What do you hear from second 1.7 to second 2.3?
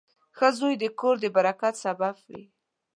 سبب